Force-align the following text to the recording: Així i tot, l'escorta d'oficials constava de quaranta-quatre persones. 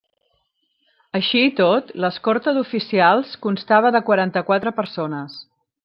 Així 1.19 1.43
i 1.49 1.51
tot, 1.59 1.93
l'escorta 2.05 2.55
d'oficials 2.57 3.37
constava 3.47 3.93
de 3.97 4.03
quaranta-quatre 4.09 4.75
persones. 4.81 5.39